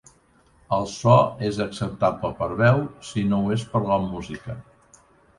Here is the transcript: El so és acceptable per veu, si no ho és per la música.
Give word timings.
El 0.75 0.85
so 0.91 1.17
és 1.49 1.59
acceptable 1.65 2.31
per 2.39 2.47
veu, 2.61 2.81
si 3.09 3.25
no 3.33 3.41
ho 3.43 3.51
és 3.57 3.67
per 3.75 3.83
la 3.91 3.99
música. 4.07 4.57